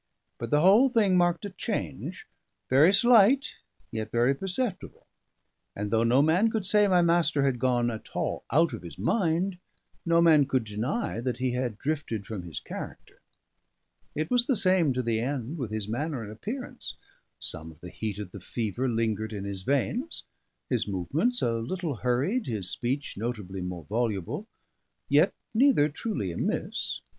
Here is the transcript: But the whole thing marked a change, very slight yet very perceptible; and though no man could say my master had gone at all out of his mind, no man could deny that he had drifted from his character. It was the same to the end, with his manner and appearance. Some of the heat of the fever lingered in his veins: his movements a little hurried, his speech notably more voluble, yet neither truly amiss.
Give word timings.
But 0.39 0.49
the 0.49 0.61
whole 0.61 0.89
thing 0.89 1.15
marked 1.15 1.45
a 1.45 1.51
change, 1.51 2.25
very 2.71 2.91
slight 2.91 3.57
yet 3.91 4.09
very 4.09 4.33
perceptible; 4.33 5.05
and 5.75 5.91
though 5.91 6.01
no 6.03 6.23
man 6.23 6.49
could 6.49 6.65
say 6.65 6.87
my 6.87 7.03
master 7.03 7.43
had 7.45 7.59
gone 7.59 7.91
at 7.91 8.15
all 8.15 8.43
out 8.51 8.73
of 8.73 8.81
his 8.81 8.97
mind, 8.97 9.59
no 10.03 10.19
man 10.19 10.47
could 10.47 10.63
deny 10.63 11.19
that 11.21 11.37
he 11.37 11.51
had 11.51 11.77
drifted 11.77 12.25
from 12.25 12.41
his 12.41 12.59
character. 12.59 13.21
It 14.15 14.31
was 14.31 14.47
the 14.47 14.55
same 14.55 14.91
to 14.93 15.03
the 15.03 15.19
end, 15.19 15.59
with 15.59 15.69
his 15.69 15.87
manner 15.87 16.23
and 16.23 16.31
appearance. 16.31 16.95
Some 17.39 17.69
of 17.71 17.79
the 17.81 17.91
heat 17.91 18.17
of 18.17 18.31
the 18.31 18.39
fever 18.39 18.89
lingered 18.89 19.33
in 19.33 19.43
his 19.43 19.61
veins: 19.61 20.23
his 20.67 20.87
movements 20.87 21.43
a 21.43 21.53
little 21.57 21.97
hurried, 21.97 22.47
his 22.47 22.71
speech 22.71 23.17
notably 23.17 23.61
more 23.61 23.85
voluble, 23.87 24.47
yet 25.07 25.31
neither 25.53 25.89
truly 25.89 26.31
amiss. 26.31 27.01